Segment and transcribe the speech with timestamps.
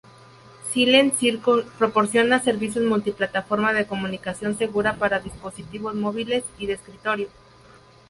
[0.71, 7.27] Silent Circle proporciona servicios multiplataforma de comunicación segura para dispositivos móviles y de escritorio.